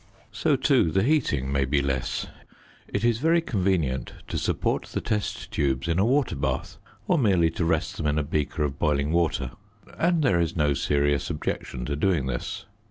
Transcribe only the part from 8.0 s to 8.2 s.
in